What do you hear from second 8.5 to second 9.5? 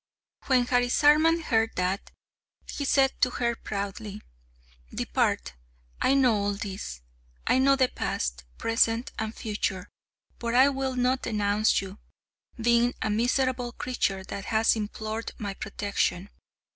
present and